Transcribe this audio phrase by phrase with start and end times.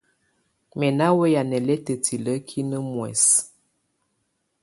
[0.77, 3.39] Mɛ̀ nà wɛ̂ya nɛlɛtɛ̀ tilǝ́kinǝ́ muɛsǝ.